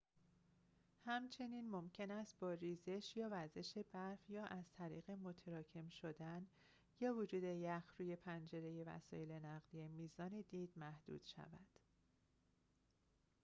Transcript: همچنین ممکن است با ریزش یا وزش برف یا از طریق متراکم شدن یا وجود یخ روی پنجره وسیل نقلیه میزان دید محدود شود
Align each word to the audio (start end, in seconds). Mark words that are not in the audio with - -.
همچنین 1.05 1.69
ممکن 1.69 2.11
است 2.11 2.35
با 2.39 2.53
ریزش 2.53 3.17
یا 3.17 3.29
وزش 3.31 3.77
برف 3.77 4.29
یا 4.29 4.45
از 4.45 4.71
طریق 4.73 5.11
متراکم 5.11 5.89
شدن 5.89 6.47
یا 6.99 7.15
وجود 7.17 7.43
یخ 7.43 7.93
روی 7.99 8.15
پنجره 8.15 8.83
وسیل 8.83 9.31
نقلیه 9.31 9.87
میزان 9.87 10.43
دید 10.49 10.71
محدود 10.75 11.23
شود 11.25 11.79